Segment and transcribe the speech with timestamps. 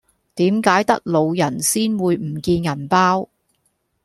[0.33, 3.29] 點解得老人先會唔見銀包